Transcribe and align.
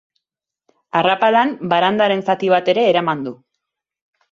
Arrapalan, 0.99 1.51
barandaren 1.75 2.25
zati 2.31 2.51
bat 2.57 2.73
ere 2.75 2.89
eraman 2.95 3.25
du. 3.29 3.37